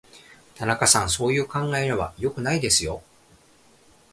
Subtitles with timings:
[0.55, 3.03] 田中さん、そういう考え方は良くないですよ。